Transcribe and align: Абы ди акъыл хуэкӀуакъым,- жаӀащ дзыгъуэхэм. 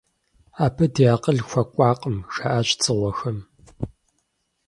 Абы 0.63 0.85
ди 0.93 1.03
акъыл 1.13 1.39
хуэкӀуакъым,- 1.47 2.17
жаӀащ 2.33 2.67
дзыгъуэхэм. 2.79 3.37